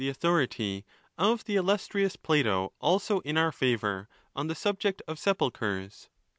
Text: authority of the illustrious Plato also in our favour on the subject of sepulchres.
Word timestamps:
authority 0.09 0.83
of 1.15 1.45
the 1.45 1.55
illustrious 1.55 2.15
Plato 2.15 2.73
also 2.81 3.19
in 3.19 3.37
our 3.37 3.51
favour 3.51 4.09
on 4.35 4.47
the 4.47 4.55
subject 4.55 4.99
of 5.07 5.19
sepulchres. 5.19 6.09